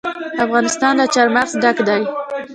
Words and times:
افغانستان 0.45 0.93
له 0.99 1.05
چار 1.13 1.27
مغز 1.35 1.51
ډک 1.61 1.77
دی. 1.87 2.01